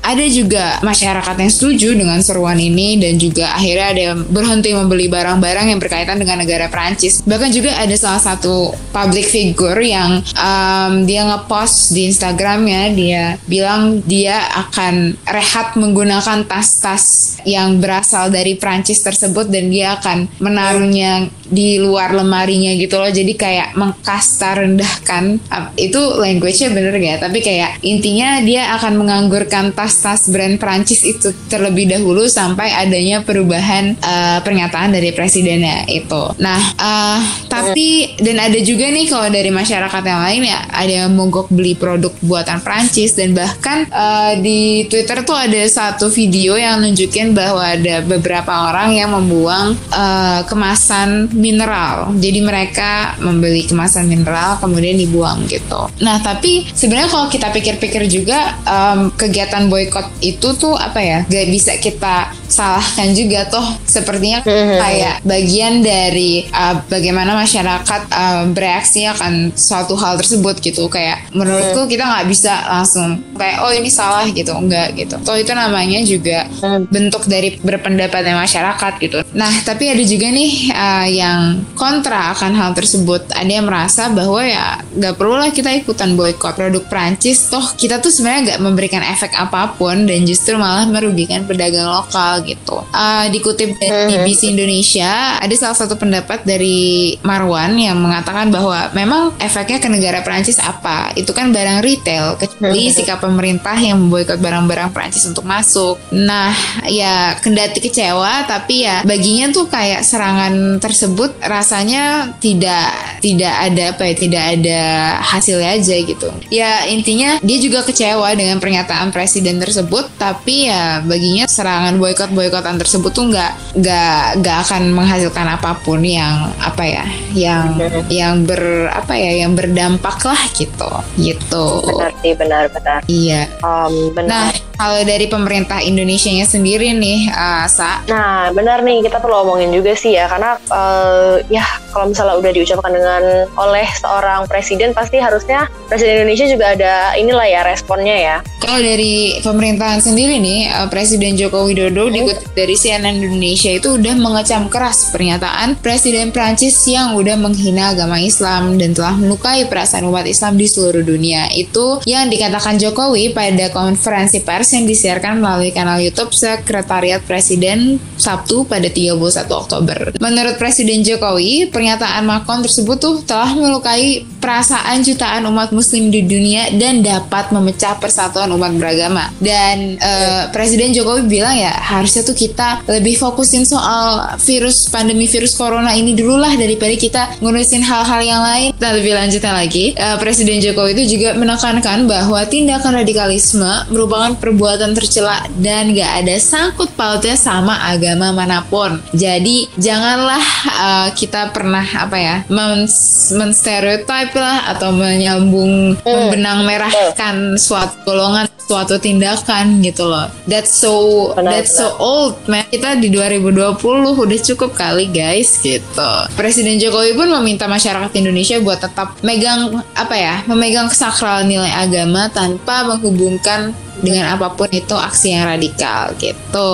ada 0.00 0.24
juga 0.30 0.80
masyarakat 0.80 1.36
yang 1.38 1.52
setuju 1.52 1.88
dengan 1.94 2.18
seruan 2.24 2.58
ini 2.58 2.96
dan 2.98 3.20
juga 3.20 3.52
akhirnya 3.54 3.86
ada 3.92 4.02
yang 4.12 4.18
berhenti 4.26 4.70
membeli 4.72 5.06
barang-barang 5.06 5.66
yang 5.70 5.80
berkaitan 5.80 6.18
dengan 6.18 6.33
negara 6.38 6.70
Prancis. 6.70 7.24
Bahkan 7.26 7.50
juga 7.50 7.74
ada 7.74 7.94
salah 7.98 8.22
satu 8.22 8.72
public 8.94 9.26
figure 9.26 9.78
yang 9.82 10.22
um, 10.38 11.02
dia 11.02 11.26
ngepost 11.26 11.96
di 11.96 12.08
Instagramnya 12.10 12.94
dia 12.94 13.24
bilang 13.48 14.04
dia 14.06 14.38
akan 14.68 15.18
rehat 15.26 15.74
menggunakan 15.74 16.46
tas-tas 16.46 17.36
yang 17.42 17.82
berasal 17.82 18.30
dari 18.30 18.54
Prancis 18.56 19.02
tersebut 19.02 19.50
dan 19.50 19.68
dia 19.68 19.98
akan 19.98 20.30
menaruhnya 20.38 21.28
di 21.44 21.76
luar 21.76 22.14
lemarinya 22.14 22.72
gitu 22.78 22.96
loh. 22.96 23.10
Jadi 23.10 23.32
kayak 23.36 23.76
mengkasta 23.76 24.64
rendahkan. 24.64 25.38
Itu 25.76 26.20
language-nya 26.20 26.70
bener 26.72 26.94
gak 26.96 27.24
tapi 27.24 27.40
kayak 27.40 27.80
intinya 27.80 28.40
dia 28.44 28.76
akan 28.76 29.00
menganggurkan 29.00 29.72
tas-tas 29.72 30.28
brand 30.28 30.60
Prancis 30.60 31.04
itu 31.04 31.32
terlebih 31.48 31.88
dahulu 31.88 32.28
sampai 32.28 32.72
adanya 32.72 33.24
perubahan 33.24 33.96
uh, 34.00 34.38
pernyataan 34.44 34.92
dari 34.92 35.12
presidennya 35.16 35.88
itu 35.88 36.23
nah 36.40 36.60
uh, 36.80 37.20
tapi 37.50 38.16
dan 38.20 38.40
ada 38.40 38.58
juga 38.62 38.88
nih 38.88 39.06
kalau 39.10 39.28
dari 39.28 39.50
masyarakat 39.52 40.02
yang 40.04 40.20
lain 40.24 40.42
ya 40.48 40.60
ada 40.70 40.92
yang 41.04 41.10
mogok 41.12 41.52
beli 41.52 41.76
produk 41.76 42.12
buatan 42.24 42.60
Prancis 42.64 43.12
dan 43.18 43.36
bahkan 43.36 43.84
uh, 43.92 44.32
di 44.40 44.86
Twitter 44.88 45.20
tuh 45.26 45.36
ada 45.36 45.60
satu 45.68 46.08
video 46.08 46.54
yang 46.54 46.80
nunjukin 46.80 47.34
bahwa 47.34 47.62
ada 47.64 48.00
beberapa 48.04 48.70
orang 48.70 48.94
yang 48.94 49.10
membuang 49.10 49.74
uh, 49.90 50.40
kemasan 50.46 51.32
mineral. 51.34 52.14
Jadi 52.16 52.40
mereka 52.40 53.18
membeli 53.18 53.66
kemasan 53.66 54.06
mineral 54.06 54.62
kemudian 54.62 54.94
dibuang 54.94 55.44
gitu. 55.50 55.90
Nah 56.00 56.22
tapi 56.22 56.68
sebenarnya 56.70 57.10
kalau 57.10 57.26
kita 57.26 57.50
pikir-pikir 57.50 58.06
juga 58.06 58.54
um, 58.64 59.10
kegiatan 59.14 59.66
boykot 59.66 60.22
itu 60.22 60.54
tuh 60.54 60.78
apa 60.78 61.00
ya? 61.02 61.18
Gak 61.26 61.46
bisa 61.50 61.72
kita 61.80 62.30
salahkan 62.54 63.10
juga 63.18 63.50
toh 63.50 63.66
sepertinya 63.82 64.46
mm-hmm. 64.46 64.78
kayak 64.78 65.16
bagian 65.26 65.82
dari 65.82 66.13
uh, 66.50 66.76
bagaimana 66.86 67.34
masyarakat 67.34 68.02
uh, 68.10 68.44
bereaksi 68.52 69.08
akan 69.08 69.54
suatu 69.54 69.98
hal 69.98 70.20
tersebut 70.20 70.60
gitu. 70.60 70.86
Kayak 70.86 71.30
menurutku 71.34 71.84
mm-hmm. 71.84 71.92
kita 71.92 72.04
nggak 72.04 72.26
bisa 72.28 72.52
langsung 72.68 73.22
kayak 73.34 73.64
oh 73.64 73.72
ini 73.72 73.90
salah 73.90 74.26
gitu. 74.28 74.52
Enggak 74.54 74.94
gitu. 74.94 75.16
Toh 75.22 75.36
itu 75.38 75.52
namanya 75.54 76.00
juga 76.02 76.48
mm-hmm. 76.48 76.90
bentuk 76.90 77.22
dari 77.26 77.56
berpendapatnya 77.58 78.34
masyarakat 78.38 78.92
gitu. 79.00 79.18
Nah 79.34 79.52
tapi 79.62 79.90
ada 79.90 80.04
juga 80.04 80.26
nih 80.30 80.52
uh, 80.72 81.06
yang 81.08 81.40
kontra 81.78 82.34
akan 82.34 82.52
hal 82.54 82.70
tersebut. 82.72 83.30
Ada 83.34 83.50
yang 83.60 83.66
merasa 83.66 84.10
bahwa 84.10 84.40
ya 84.44 84.78
nggak 84.94 85.14
perlu 85.16 85.36
lah 85.38 85.50
kita 85.50 85.70
ikutan 85.74 86.14
boykot 86.14 86.54
produk 86.54 86.84
Prancis 86.86 87.50
toh 87.50 87.64
kita 87.74 87.98
tuh 87.98 88.14
sebenarnya 88.14 88.54
nggak 88.54 88.60
memberikan 88.62 89.02
efek 89.02 89.34
apa 89.34 89.74
pun 89.74 90.06
dan 90.06 90.22
justru 90.24 90.54
malah 90.54 90.86
merugikan 90.86 91.42
pedagang 91.44 91.86
lokal 91.86 92.40
gitu. 92.46 92.80
Uh, 92.94 93.26
dikutip 93.28 93.76
dari 93.78 94.14
BBC 94.14 94.54
Indonesia, 94.54 95.38
ada 95.42 95.54
salah 95.58 95.76
satu 95.76 95.98
pendapat 96.04 96.44
dari 96.44 97.16
Marwan 97.24 97.80
yang 97.80 97.96
mengatakan 97.96 98.52
bahwa 98.52 98.92
memang 98.92 99.32
efeknya 99.40 99.80
ke 99.80 99.88
negara 99.88 100.20
Prancis 100.20 100.60
apa? 100.60 101.16
Itu 101.16 101.32
kan 101.32 101.48
barang 101.48 101.80
retail, 101.80 102.36
kecuali 102.36 102.92
sikap 102.92 103.24
pemerintah 103.24 103.72
yang 103.80 103.96
memboikot 103.96 104.36
barang-barang 104.36 104.92
Prancis 104.92 105.24
untuk 105.24 105.48
masuk. 105.48 105.96
Nah, 106.12 106.52
ya 106.84 107.32
kendati 107.40 107.80
kecewa, 107.80 108.44
tapi 108.44 108.84
ya 108.84 109.00
baginya 109.00 109.48
tuh 109.48 109.64
kayak 109.72 110.04
serangan 110.04 110.76
tersebut 110.76 111.32
rasanya 111.40 112.36
tidak 112.36 112.92
tidak 113.24 113.54
ada 113.56 113.82
apa 113.96 114.02
ya, 114.04 114.14
tidak 114.14 114.44
ada 114.60 114.82
hasilnya 115.24 115.70
aja 115.80 115.96
gitu. 116.04 116.28
Ya 116.52 116.84
intinya 116.92 117.40
dia 117.40 117.58
juga 117.62 117.80
kecewa 117.80 118.28
dengan 118.36 118.60
pernyataan 118.60 119.08
presiden 119.08 119.56
tersebut, 119.56 120.12
tapi 120.20 120.68
ya 120.68 121.00
baginya 121.00 121.48
serangan 121.48 121.96
boykot 121.96 122.30
boykotan 122.36 122.76
tersebut 122.76 123.10
tuh 123.14 123.30
nggak 123.32 123.80
nggak 123.80 124.24
nggak 124.42 124.56
akan 124.68 124.82
menghasilkan 124.92 125.46
apa 125.48 125.72
pun 125.80 125.93
yang 126.02 126.50
apa 126.58 126.82
ya 126.82 127.06
yang 127.36 127.78
yang 128.10 128.34
ber 128.42 128.90
apa 128.90 129.14
ya 129.14 129.46
yang 129.46 129.54
berdampak 129.54 130.18
lah 130.26 130.42
gitu 130.56 130.90
gitu. 131.20 131.66
Benar 131.94 132.12
sih 132.18 132.32
benar 132.34 132.64
benar. 132.72 133.00
Iya. 133.06 133.46
Um, 133.62 134.10
benar. 134.16 134.50
Nah 134.50 134.73
kalau 134.74 135.00
dari 135.06 135.26
pemerintah 135.30 135.78
Indonesia 135.80 136.30
nya 136.30 136.46
sendiri 136.46 136.92
nih 136.96 137.30
uh, 137.30 137.66
sa? 137.70 138.02
Nah 138.10 138.50
benar 138.50 138.82
nih 138.82 139.06
kita 139.06 139.22
perlu 139.22 139.46
omongin 139.46 139.70
juga 139.70 139.94
sih 139.94 140.18
ya 140.18 140.26
karena 140.26 140.58
uh, 140.68 141.38
ya 141.48 141.64
kalau 141.94 142.10
misalnya 142.10 142.34
udah 142.42 142.50
diucapkan 142.50 142.90
dengan 142.90 143.22
oleh 143.54 143.86
seorang 144.02 144.50
presiden 144.50 144.90
pasti 144.90 145.22
harusnya 145.22 145.70
presiden 145.86 146.26
Indonesia 146.26 146.46
juga 146.50 146.74
ada 146.74 146.94
inilah 147.14 147.46
ya 147.46 147.60
responnya 147.62 148.16
ya. 148.18 148.36
Kalau 148.58 148.80
dari 148.80 149.38
pemerintahan 149.44 150.00
sendiri 150.00 150.40
nih 150.40 150.72
uh, 150.72 150.88
Presiden 150.88 151.36
Joko 151.36 151.68
Widodo 151.68 152.08
di 152.08 152.24
dikutip 152.24 152.56
dari 152.56 152.74
CNN 152.74 153.20
Indonesia 153.20 153.68
itu 153.68 154.00
udah 154.00 154.16
mengecam 154.16 154.72
keras 154.72 155.12
pernyataan 155.12 155.76
Presiden 155.84 156.32
Prancis 156.32 156.72
yang 156.88 157.12
udah 157.12 157.36
menghina 157.36 157.92
agama 157.92 158.16
Islam 158.16 158.80
dan 158.80 158.96
telah 158.96 159.20
melukai 159.20 159.68
perasaan 159.68 160.08
umat 160.08 160.24
Islam 160.24 160.56
di 160.56 160.64
seluruh 160.64 161.04
dunia. 161.04 161.52
Itu 161.52 162.00
yang 162.08 162.32
dikatakan 162.32 162.80
Jokowi 162.80 163.36
pada 163.36 163.68
konferensi 163.68 164.40
pers 164.40 164.63
pers 164.64 164.80
yang 164.80 164.88
disiarkan 164.88 165.44
melalui 165.44 165.76
kanal 165.76 166.00
YouTube 166.00 166.32
Sekretariat 166.32 167.20
Presiden 167.20 168.00
Sabtu 168.16 168.64
pada 168.64 168.88
31 168.88 169.20
Oktober. 169.52 170.16
Menurut 170.24 170.56
Presiden 170.56 171.04
Jokowi, 171.04 171.68
pernyataan 171.68 172.24
Macron 172.24 172.64
tersebut 172.64 172.96
tuh 172.96 173.20
telah 173.28 173.52
melukai 173.52 174.24
perasaan 174.40 175.04
jutaan 175.04 175.44
umat 175.52 175.68
muslim 175.76 176.08
di 176.08 176.24
dunia 176.24 176.72
dan 176.80 177.04
dapat 177.04 177.52
memecah 177.52 178.00
persatuan 178.00 178.48
umat 178.56 178.72
beragama. 178.80 179.28
Dan 179.36 180.00
uh, 180.00 180.48
Presiden 180.48 180.96
Jokowi 180.96 181.28
bilang 181.28 181.60
ya 181.60 181.76
harusnya 181.84 182.24
tuh 182.24 182.32
kita 182.32 182.88
lebih 182.88 183.20
fokusin 183.20 183.68
soal 183.68 184.36
virus 184.48 184.88
pandemi 184.88 185.28
virus 185.28 185.60
corona 185.60 185.92
ini 185.92 186.16
dulu 186.16 186.40
lah 186.40 186.56
daripada 186.56 186.96
kita 186.96 187.22
ngurusin 187.44 187.84
hal-hal 187.84 188.20
yang 188.24 188.40
lain. 188.40 188.72
Nah 188.80 188.90
lebih 188.96 189.12
lanjutnya 189.12 189.52
lagi, 189.52 189.92
uh, 189.92 190.16
Presiden 190.16 190.64
Jokowi 190.64 190.96
itu 190.96 191.20
juga 191.20 191.36
menekankan 191.36 192.08
bahwa 192.08 192.40
tindakan 192.48 193.04
radikalisme 193.04 193.92
merupakan 193.92 194.32
perbuatan 194.54 194.94
tercela 194.94 195.42
dan 195.58 195.90
gak 195.90 196.22
ada 196.22 196.38
sangkut 196.38 196.94
pautnya 196.94 197.34
sama 197.34 197.74
agama 197.90 198.30
mana 198.30 198.62
pun. 198.62 199.02
Jadi 199.10 199.66
janganlah 199.74 200.46
uh, 200.70 201.08
kita 201.10 201.50
pernah 201.50 201.82
apa 201.82 202.14
ya 202.14 202.36
men 202.46 202.86
menstereotip 203.34 204.30
lah 204.38 204.70
atau 204.70 204.94
menyambung 204.94 205.98
hmm. 205.98 206.06
membenang 206.06 206.62
merahkan 206.62 207.58
suatu 207.58 208.06
golongan 208.06 208.46
suatu 208.64 208.96
tindakan 208.96 209.84
gitu 209.84 210.08
loh. 210.08 210.30
That's 210.48 210.72
so 210.72 211.30
benar, 211.36 211.60
that's 211.60 211.74
benar. 211.76 211.90
so 211.92 212.00
old 212.00 212.34
man. 212.48 212.64
Kita 212.70 212.96
di 212.96 213.12
2020 213.12 213.76
udah 214.24 214.38
cukup 214.54 214.72
kali 214.72 215.12
guys 215.12 215.60
gitu. 215.60 216.12
Presiden 216.38 216.80
Jokowi 216.80 217.12
pun 217.12 217.28
meminta 217.42 217.68
masyarakat 217.68 218.10
Indonesia 218.16 218.56
buat 218.62 218.80
tetap 218.80 219.20
megang 219.20 219.84
apa 219.94 220.16
ya, 220.16 220.34
memegang 220.48 220.88
kesakral 220.88 221.44
nilai 221.44 221.70
agama 221.70 222.32
tanpa 222.32 222.88
menghubungkan 222.88 223.76
dengan 224.00 224.34
apa 224.34 224.54
pun 224.54 224.66
itu 224.72 224.94
aksi 224.96 225.36
yang 225.36 225.46
radikal 225.46 226.10
gitu. 226.18 226.72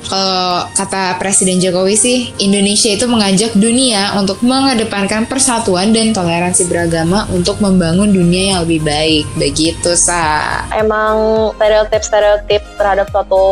Kalau 0.00 0.68
kata 0.72 1.18
Presiden 1.18 1.58
Jokowi 1.58 1.94
sih, 1.98 2.18
Indonesia 2.40 2.92
itu 2.92 3.04
mengajak 3.08 3.52
dunia 3.56 4.16
untuk 4.16 4.40
mengedepankan 4.44 5.26
persatuan 5.26 5.90
dan 5.92 6.14
toleransi 6.14 6.68
beragama 6.70 7.28
untuk 7.32 7.58
membangun 7.58 8.12
dunia 8.12 8.56
yang 8.56 8.58
lebih 8.64 8.80
baik. 8.84 9.24
Begitu 9.36 9.96
sa. 9.98 10.64
Emang 10.72 11.50
stereotip-stereotip 11.58 12.62
terhadap 12.78 13.08
suatu 13.10 13.44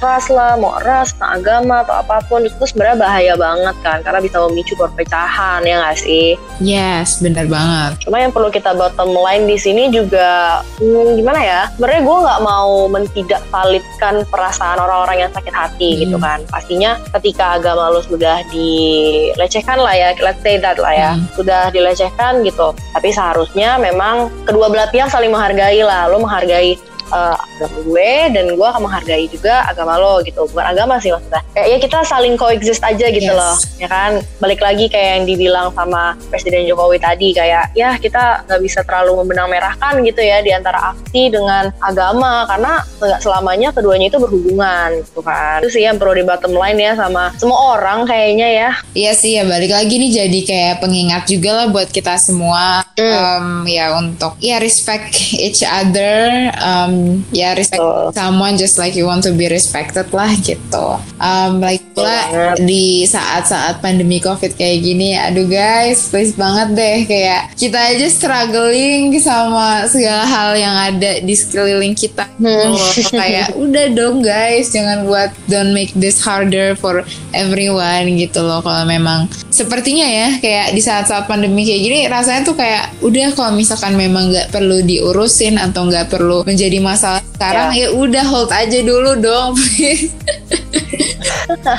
ras 0.00 0.26
lah, 0.32 0.56
mau 0.58 0.76
ras, 0.82 1.14
agama 1.22 1.86
atau 1.86 1.94
apa 2.00 2.24
pun 2.26 2.42
itu 2.42 2.64
sebenarnya 2.64 2.98
bahaya 2.98 3.34
banget 3.38 3.76
kan, 3.82 3.98
karena 4.02 4.20
bisa 4.20 4.36
memicu 4.48 4.74
perpecahan 4.74 5.62
ya 5.62 5.82
nggak 5.82 5.98
sih? 5.98 6.34
Yes, 6.58 7.22
benar 7.22 7.46
banget. 7.46 8.02
Cuma 8.06 8.18
yang 8.18 8.32
perlu 8.34 8.50
kita 8.50 8.74
bottom 8.74 9.14
line 9.14 9.46
di 9.46 9.56
sini 9.58 9.88
juga 9.92 10.60
hmm, 10.80 11.18
gimana 11.18 11.40
ya? 11.40 11.60
Sebenarnya 11.76 12.02
gue 12.02 12.16
nggak 12.24 12.31
nggak 12.32 12.48
mau 12.48 12.88
mentidak 12.88 13.44
validkan 13.52 14.24
perasaan 14.32 14.80
orang-orang 14.80 15.28
yang 15.28 15.32
sakit 15.36 15.52
hati 15.52 15.90
hmm. 15.92 16.00
gitu 16.08 16.16
kan 16.16 16.40
pastinya 16.48 16.96
ketika 17.20 17.60
agama 17.60 17.92
lo 17.92 18.00
sudah 18.00 18.40
dilecehkan 18.48 19.76
lah 19.76 19.92
ya 19.92 20.16
let's 20.24 20.40
say 20.40 20.56
that 20.56 20.80
lah 20.80 20.96
ya 20.96 21.12
hmm. 21.12 21.28
sudah 21.36 21.68
dilecehkan 21.68 22.40
gitu 22.40 22.72
tapi 22.96 23.12
seharusnya 23.12 23.76
memang 23.76 24.32
kedua 24.48 24.72
belah 24.72 24.88
pihak 24.88 25.12
saling 25.12 25.28
menghargai 25.28 25.84
lah 25.84 26.08
lo 26.08 26.24
menghargai 26.24 26.80
uh, 27.12 27.36
agama 27.36 27.78
gue 27.84 28.10
dan 28.32 28.44
gue 28.56 28.66
akan 28.66 28.82
menghargai 28.88 29.26
juga 29.28 29.68
agama 29.68 30.00
lo 30.00 30.24
gitu. 30.24 30.48
Bukan 30.48 30.64
agama 30.64 30.96
sih 30.98 31.12
maksudnya. 31.12 31.44
Kayak 31.52 31.68
ya 31.68 31.78
kita 31.78 31.98
saling 32.08 32.34
coexist 32.40 32.82
aja 32.82 33.06
gitu 33.12 33.28
yes. 33.28 33.38
loh 33.38 33.56
ya 33.78 33.88
kan? 33.92 34.24
Balik 34.40 34.64
lagi 34.64 34.88
kayak 34.88 35.20
yang 35.20 35.24
dibilang 35.28 35.68
sama 35.76 36.16
Presiden 36.32 36.64
Jokowi 36.64 36.98
tadi 36.98 37.36
kayak 37.36 37.76
ya 37.76 37.94
kita 38.00 38.48
nggak 38.48 38.60
bisa 38.64 38.80
terlalu 38.82 39.22
membenang 39.22 39.52
merahkan 39.52 40.00
gitu 40.00 40.20
ya 40.24 40.40
di 40.40 40.50
antara 40.50 40.96
aksi 40.96 41.28
dengan 41.28 41.68
agama 41.84 42.48
karena 42.48 42.80
nggak 42.98 43.20
selamanya 43.20 43.68
keduanya 43.76 44.08
itu 44.08 44.18
berhubungan 44.18 44.88
gitu 45.04 45.20
kan. 45.20 45.60
Itu 45.60 45.70
sih 45.78 45.84
yang 45.84 46.00
perlu 46.00 46.16
di 46.16 46.24
bottom 46.24 46.56
line 46.56 46.80
ya 46.80 46.92
sama 46.96 47.30
semua 47.36 47.78
orang 47.78 48.08
kayaknya 48.08 48.48
ya. 48.48 48.70
Iya 48.96 49.12
sih 49.12 49.36
ya 49.36 49.44
balik 49.44 49.70
lagi 49.70 49.94
nih 50.00 50.10
jadi 50.24 50.40
kayak 50.48 50.74
pengingat 50.80 51.28
juga 51.28 51.50
lah 51.52 51.66
buat 51.68 51.92
kita 51.92 52.16
semua. 52.16 52.84
Mm. 52.92 53.14
um, 53.16 53.48
ya 53.64 53.96
untuk 53.96 54.36
ya 54.38 54.60
respect 54.60 55.16
each 55.32 55.64
other 55.64 56.52
um, 56.60 57.01
ya 57.34 57.54
respect 57.54 57.82
oh. 57.82 58.10
someone 58.12 58.54
just 58.58 58.76
like 58.76 58.96
you 58.96 59.06
want 59.06 59.22
to 59.22 59.32
be 59.34 59.46
respected 59.48 60.06
lah 60.10 60.30
gitu. 60.40 60.98
Um, 61.22 61.62
like 61.62 61.82
pula 61.92 62.56
di 62.56 63.04
saat-saat 63.04 63.84
pandemi 63.84 64.18
covid 64.18 64.56
kayak 64.56 64.80
gini 64.80 65.14
aduh 65.16 65.44
guys 65.44 66.08
please 66.08 66.32
banget 66.32 66.68
deh 66.72 66.98
kayak 67.04 67.52
kita 67.54 67.78
aja 67.78 68.06
struggling 68.08 69.12
sama 69.20 69.84
segala 69.86 70.24
hal 70.24 70.50
yang 70.56 70.74
ada 70.74 71.20
di 71.20 71.34
sekeliling 71.36 71.92
kita. 71.92 72.24
Hmm. 72.40 72.74
kayak 73.12 73.54
udah 73.64 73.86
dong 73.92 74.24
guys 74.24 74.72
jangan 74.72 75.04
buat 75.06 75.30
don't 75.46 75.76
make 75.76 75.92
this 75.94 76.18
harder 76.18 76.74
for 76.74 77.04
everyone 77.36 78.16
gitu 78.16 78.40
loh 78.40 78.64
kalau 78.64 78.88
memang. 78.88 79.28
Sepertinya 79.52 80.08
ya 80.08 80.28
kayak 80.40 80.72
di 80.72 80.80
saat-saat 80.80 81.28
pandemi 81.28 81.68
kayak 81.68 81.82
gini 81.84 81.98
rasanya 82.08 82.42
tuh 82.48 82.56
kayak 82.56 82.88
udah 83.04 83.36
kalau 83.36 83.52
misalkan 83.52 83.94
memang 83.94 84.32
nggak 84.32 84.48
perlu 84.48 84.80
diurusin 84.80 85.60
atau 85.60 85.86
nggak 85.86 86.08
perlu 86.08 86.42
menjadi 86.48 86.80
masalah 86.92 87.20
sekarang 87.42 87.74
ya, 87.74 87.88
ya 87.88 87.96
udah 87.96 88.24
hold 88.28 88.50
aja 88.52 88.78
dulu 88.84 89.12
dong. 89.18 89.58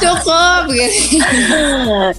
Cukup 0.03 0.61
gitu. 0.69 1.23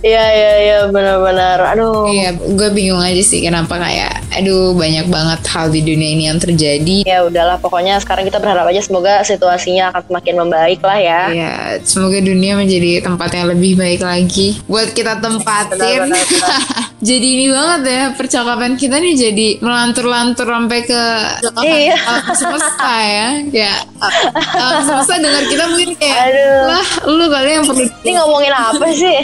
Iya 0.01 0.25
iya 0.33 0.53
iya 0.65 0.79
benar-benar. 0.89 1.77
Aduh. 1.77 2.09
Iya 2.09 2.35
gue 2.35 2.69
bingung 2.73 3.05
aja 3.05 3.21
sih 3.21 3.45
kenapa 3.45 3.77
kayak 3.79 4.25
aduh 4.35 4.75
banyak 4.75 5.07
banget 5.07 5.41
hal 5.47 5.71
di 5.71 5.81
dunia 5.85 6.09
ini 6.17 6.25
yang 6.33 6.41
terjadi. 6.41 7.07
Ya 7.07 7.23
udahlah 7.23 7.61
pokoknya 7.61 8.01
sekarang 8.01 8.27
kita 8.27 8.41
berharap 8.41 8.67
aja 8.67 8.81
semoga 8.83 9.23
situasinya 9.23 9.93
akan 9.93 10.03
semakin 10.09 10.35
membaik 10.41 10.81
lah 10.83 10.99
ya. 10.99 11.23
Iya 11.31 11.55
semoga 11.85 12.19
dunia 12.25 12.57
menjadi 12.59 13.05
tempat 13.05 13.31
yang 13.35 13.47
lebih 13.53 13.77
baik 13.79 14.01
lagi. 14.03 14.59
Buat 14.67 14.97
kita 14.97 15.21
tempatin. 15.21 15.79
Benar, 15.79 16.11
benar, 16.11 16.25
benar. 16.27 16.61
jadi 17.09 17.27
ini 17.37 17.47
banget 17.53 17.81
ya 17.85 18.03
percakapan 18.17 18.73
kita 18.81 18.97
nih 18.97 19.15
jadi 19.15 19.49
melantur-lantur 19.61 20.49
sampai 20.49 20.81
ke 20.89 21.03
iya. 21.61 22.01
semesta 22.33 22.74
ya? 22.83 23.28
Ya 23.52 23.73
uh, 24.01 24.81
semesta 24.83 25.15
dengar 25.21 25.45
kita 25.47 25.65
mungkin 25.71 25.91
kayak 25.95 26.19
Aduh. 26.31 26.63
lah 26.71 26.87
lu 27.07 27.25
kali 27.31 27.51
yang 27.55 27.65
perlu 27.65 27.85
ini 27.85 28.11
ngomongin 28.19 28.55
apa 28.55 28.87
sih? 28.91 29.17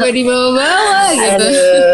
Gue 0.00 0.10
di 0.12 0.22
bawah-bawah 0.24 1.08
gitu. 1.14 1.46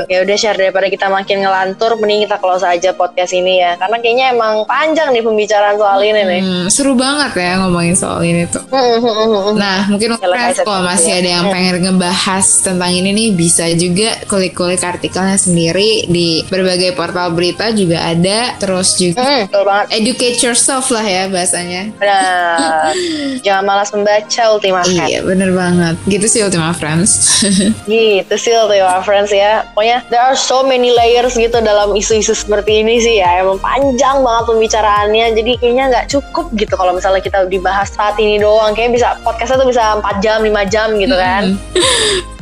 ya 0.09 0.19
udah 0.23 0.37
share 0.39 0.59
daripada 0.59 0.87
kita 0.89 1.07
makin 1.11 1.43
ngelantur 1.43 1.99
mending 1.99 2.29
kita 2.29 2.37
close 2.39 2.65
aja 2.65 2.91
podcast 2.95 3.33
ini 3.35 3.61
ya. 3.61 3.75
Karena 3.77 3.97
kayaknya 3.99 4.27
emang 4.37 4.65
panjang 4.69 5.11
nih 5.11 5.23
pembicaraan 5.25 5.77
soal 5.77 6.01
ini 6.05 6.21
nih. 6.23 6.41
Hmm, 6.43 6.65
seru 6.71 6.93
banget 6.95 7.33
ya 7.37 7.53
ngomongin 7.65 7.97
soal 7.99 8.21
ini 8.23 8.47
tuh. 8.49 8.63
Hmm, 8.71 8.99
hmm, 9.01 9.59
nah 9.59 9.89
mungkin 9.91 10.17
kalau 10.63 10.83
masih 10.87 11.13
ada 11.19 11.29
yang 11.41 11.47
pengen 11.51 11.83
ngebahas 11.83 12.47
tentang 12.63 12.93
ini 12.93 13.11
nih 13.13 13.29
bisa 13.35 13.67
juga 13.75 14.17
kulik-kulik 14.29 14.81
artikelnya 14.81 15.37
sendiri 15.37 16.07
di 16.07 16.45
berbagai 16.47 16.95
portal 16.95 17.35
berita 17.35 17.73
juga 17.75 18.07
ada. 18.07 18.55
Terus 18.61 18.97
juga 18.97 19.23
hmm, 19.23 19.43
betul 19.49 19.63
banget. 19.67 19.87
educate 19.99 20.39
yourself 20.41 20.87
lah 20.93 21.05
ya 21.05 21.25
bahasanya 21.29 21.72
benar. 21.97 22.93
Jangan 23.47 23.65
malas 23.65 23.91
membaca 23.91 24.43
Ultima 24.53 24.81
Friends. 24.85 25.09
Iya 25.11 25.21
bener 25.25 25.51
banget. 25.53 25.95
Gitu 26.07 26.27
sih 26.29 26.41
Ultima 26.45 26.71
Friends. 26.77 27.43
Gitu 27.91 28.35
sih 28.39 28.53
Ultima 28.55 29.01
Friends 29.03 29.31
ya. 29.33 29.67
Pokoknya 29.73 30.05
there 30.13 30.23
are 30.23 30.37
so 30.39 30.63
many 30.63 30.93
layers 30.93 31.35
gitu 31.35 31.59
dalam 31.63 31.95
isu-isu 31.97 32.37
seperti 32.37 32.85
ini 32.85 33.01
sih 33.01 33.21
ya. 33.21 33.43
Emang 33.43 33.59
panjang 33.59 34.21
banget 34.21 34.45
pembicaraannya. 34.51 35.27
Jadi 35.39 35.51
kayaknya 35.59 35.85
nggak 35.93 36.07
cukup 36.13 36.47
gitu 36.59 36.75
kalau 36.77 36.93
misalnya 36.93 37.23
kita 37.25 37.49
dibahas 37.49 37.89
saat 37.93 38.17
ini 38.21 38.39
doang. 38.39 38.77
Kayak 38.77 38.97
bisa 38.97 39.09
podcastnya 39.25 39.63
tuh 39.63 39.69
bisa 39.69 39.83
4 40.03 40.25
jam 40.25 40.39
5 40.45 40.73
jam 40.73 40.89
gitu 40.99 41.17
kan. 41.17 41.57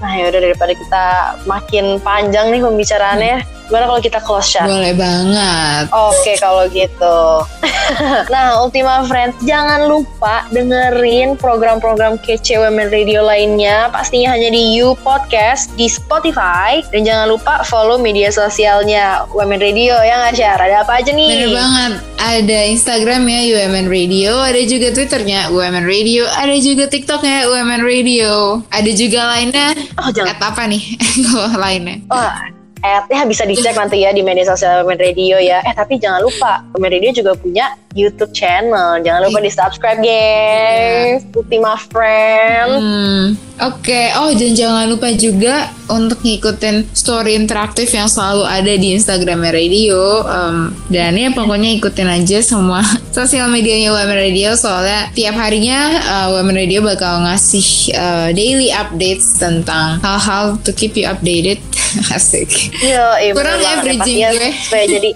Nah 0.01 0.13
ya 0.17 0.33
udah 0.33 0.41
daripada 0.41 0.73
kita 0.73 1.05
makin 1.45 2.01
panjang 2.01 2.49
nih 2.51 2.61
pembicaraannya 2.65 3.60
Gimana 3.71 3.87
kalau 3.87 4.03
kita 4.03 4.19
close 4.27 4.51
chat? 4.51 4.67
Boleh 4.67 4.91
banget. 4.99 5.87
Oke 5.95 6.35
kalau 6.43 6.67
gitu. 6.75 7.47
nah 8.35 8.59
Ultima 8.67 9.07
Friends 9.07 9.39
jangan 9.47 9.87
lupa 9.87 10.43
dengerin 10.51 11.39
program-program 11.39 12.19
kece 12.19 12.59
Women 12.59 12.91
Radio 12.91 13.23
lainnya 13.23 13.87
pastinya 13.95 14.35
hanya 14.35 14.51
di 14.51 14.75
You 14.75 14.99
Podcast 15.07 15.71
di 15.79 15.87
Spotify 15.87 16.83
dan 16.91 17.07
jangan 17.07 17.31
lupa 17.31 17.63
follow 17.63 17.95
media 17.95 18.35
sosialnya 18.35 19.23
Women 19.31 19.63
Radio 19.63 19.95
ya 20.03 20.19
nggak 20.19 20.35
share 20.35 20.59
ada 20.59 20.83
apa 20.83 20.99
aja 20.99 21.15
nih? 21.15 21.31
Bener 21.31 21.55
banget. 21.55 21.93
Ada 22.21 22.59
Instagramnya 22.75 23.41
UMN 23.49 23.87
Radio, 23.89 24.37
ada 24.45 24.61
juga 24.67 24.93
Twitternya 24.93 25.49
UMN 25.55 25.89
Radio, 25.89 26.29
ada 26.29 26.53
juga 26.59 26.85
TikToknya 26.91 27.49
UMN 27.49 27.81
Radio, 27.87 28.61
ada 28.69 28.91
juga 28.93 29.31
lainnya. 29.31 29.73
Oh 29.97 30.11
jangan. 30.13 30.37
apa 30.37 30.63
nih? 30.69 30.83
Kalau 31.01 31.55
lainnya? 31.65 31.97
Oh 32.13 32.59
at 32.81 33.05
ya 33.13 33.29
bisa 33.29 33.45
dicek 33.45 33.77
nanti 33.77 34.03
ya 34.05 34.11
di 34.13 34.25
media 34.25 34.45
sosial 34.49 34.83
Women 34.85 35.01
Radio 35.01 35.37
ya. 35.37 35.61
Eh 35.65 35.75
tapi 35.77 36.01
jangan 36.01 36.25
lupa 36.25 36.65
Women 36.77 36.91
Radio 36.97 37.11
juga 37.13 37.33
punya 37.37 37.77
YouTube 37.95 38.31
channel. 38.31 39.03
Jangan 39.03 39.21
lupa 39.27 39.39
di 39.43 39.51
subscribe 39.51 39.99
guys. 39.99 41.27
Ultima 41.35 41.75
Friend. 41.91 42.71
Hmm, 42.79 43.25
Oke, 43.61 44.09
oh 44.17 44.33
dan 44.33 44.57
jangan 44.57 44.89
lupa 44.89 45.13
juga 45.13 45.69
untuk 45.93 46.25
ngikutin 46.25 46.97
story 46.97 47.37
interaktif 47.37 47.93
yang 47.93 48.09
selalu 48.09 48.49
ada 48.49 48.73
di 48.73 48.97
Instagram 48.97 49.53
Radio. 49.53 50.25
Um, 50.25 50.73
dan 50.89 51.13
ya 51.13 51.29
pokoknya 51.29 51.77
ikutin 51.77 52.09
aja 52.09 52.41
semua 52.41 52.81
sosial 53.17 53.53
medianya 53.53 53.93
Women 53.93 54.17
Radio 54.17 54.57
soalnya 54.57 55.13
tiap 55.13 55.37
harinya 55.37 55.93
uh, 55.93 56.29
Women 56.41 56.57
Radio 56.57 56.81
bakal 56.81 57.21
ngasih 57.29 57.93
uh, 58.01 58.29
daily 58.33 58.73
updates 58.73 59.37
tentang 59.37 60.01
hal-hal 60.01 60.57
to 60.65 60.73
keep 60.73 60.97
you 60.97 61.05
updated. 61.05 61.61
Asik. 62.17 62.49
Iya, 62.81 63.19
iya 63.19 63.33
Kurang 63.35 63.59
Pastinya 63.61 64.31
gue. 64.31 64.51
Supaya 64.63 64.85
jadi 64.87 65.11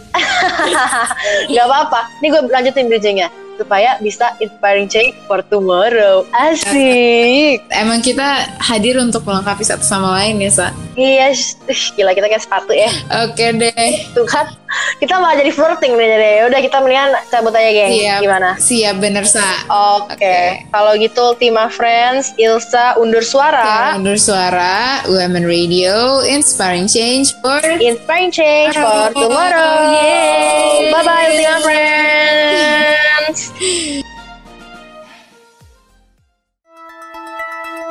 Gak 1.55 1.65
apa-apa 1.71 2.01
Ini 2.19 2.27
gue 2.35 2.43
Hacettin 2.65 2.91
Bilcing'e. 2.91 3.44
Supaya 3.55 3.97
bisa 4.03 4.35
inspiring 4.43 4.91
change 4.91 5.15
for 5.31 5.39
tomorrow 5.47 6.27
Asik 6.35 7.63
Emang 7.83 8.03
kita 8.03 8.51
hadir 8.59 8.99
untuk 8.99 9.23
melengkapi 9.23 9.63
satu 9.63 9.87
sama 9.87 10.19
lain 10.19 10.43
ya, 10.43 10.51
Sa? 10.51 10.67
Iya 10.99 11.31
Gila 11.95 12.15
kita 12.15 12.27
kayak 12.27 12.43
sepatu 12.43 12.75
ya 12.75 12.91
Oke 13.27 13.55
deh. 13.55 13.91
Tuh 14.11 14.27
kan 14.27 14.51
Kita 14.99 15.23
malah 15.23 15.39
jadi 15.39 15.55
flirting 15.55 15.95
nih 15.95 16.09
jadi 16.19 16.31
Udah 16.51 16.61
kita 16.63 16.83
mendingan 16.83 17.15
cabut 17.31 17.55
aja 17.55 17.71
geng 17.71 17.93
Siap. 17.95 18.21
Gimana? 18.27 18.51
Siap 18.59 18.95
bener, 18.99 19.25
Sa. 19.27 19.47
Oke 19.71 20.19
Oke. 20.19 20.67
Kalau 20.71 20.93
gitu 20.99 21.21
Ultima 21.35 21.71
Friends 21.71 22.35
Ilsa 22.39 22.99
undur 22.99 23.23
suara 23.23 23.95
undur 23.95 24.19
suara 24.19 25.03
Women 25.07 25.47
Radio 25.47 26.23
Inspiring 26.27 26.91
Change 26.91 27.35
for 27.43 27.59
Inspiring 27.63 28.31
change 28.31 28.75
for 28.75 29.11
tomorrow 29.15 29.91
Yay 29.95 30.91
Bye-bye 30.91 31.27
Ultima 31.35 31.57
Friends 31.63 32.91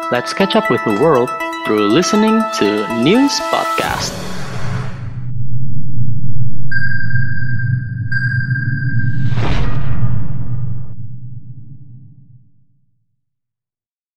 Let's 0.10 0.34
catch 0.34 0.56
up 0.56 0.72
with 0.72 0.80
the 0.86 0.98
world 1.02 1.30
through 1.66 1.90
listening 1.90 2.42
to 2.60 3.04
News 3.04 3.38
Podcast. 3.52 4.23